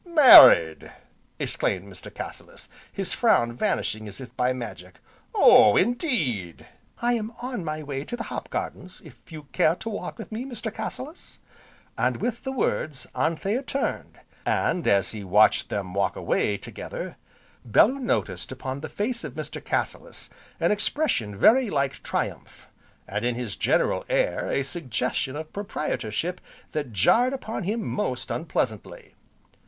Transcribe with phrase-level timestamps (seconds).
[0.03, 0.91] "Married!"
[1.37, 2.11] exclaimed Mr.
[2.11, 4.95] Cassilis, his frown vanishing as if by magic.
[5.35, 6.65] "Oh, indeed"
[7.03, 10.31] "I am on my way to the hop gardens, if you care to walk with
[10.31, 10.73] me, Mr.
[10.73, 11.37] Cassilis?"
[11.99, 17.15] and, with the words, Anthea turned, and, as he watched them walk away, together,
[17.63, 19.63] Bellew noticed upon the face of Mr.
[19.63, 22.69] Cassilis an expression very like triumph,
[23.07, 26.41] and, in his general air, a suggestion of proprietorship
[26.71, 29.13] that jarred upon him most unpleasantly.